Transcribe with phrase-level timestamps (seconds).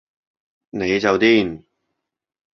[0.71, 1.63] 你就癲